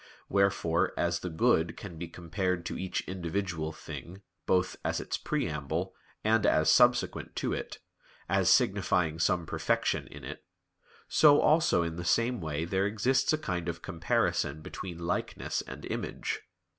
Wherefore, 0.29 0.95
as 0.97 1.19
the 1.19 1.29
good 1.29 1.77
can 1.77 1.99
be 1.99 2.07
compared 2.07 2.65
to 2.65 2.75
each 2.75 3.01
individual 3.01 3.71
thing 3.71 4.23
both 4.47 4.75
as 4.83 4.99
its 4.99 5.15
preamble, 5.15 5.93
and 6.23 6.43
as 6.43 6.71
subsequent 6.71 7.35
to 7.35 7.53
it, 7.53 7.77
as 8.27 8.49
signifying 8.49 9.19
some 9.19 9.45
perfection 9.45 10.07
in 10.07 10.23
it, 10.23 10.43
so 11.07 11.39
also 11.39 11.83
in 11.83 11.97
the 11.97 12.03
same 12.03 12.41
way 12.41 12.65
there 12.65 12.87
exists 12.87 13.31
a 13.31 13.37
kind 13.37 13.69
of 13.69 13.83
comparison 13.83 14.61
between 14.63 14.97
"likeness" 15.05 15.61
and 15.67 15.85
"image." 15.85 16.41